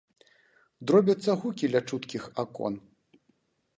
[0.91, 2.73] Дробяцца гукі ля чуткіх акон.